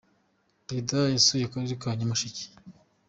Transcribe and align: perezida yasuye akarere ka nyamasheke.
perezida 0.65 0.97
yasuye 1.13 1.43
akarere 1.45 1.75
ka 1.81 1.89
nyamasheke. 1.97 2.43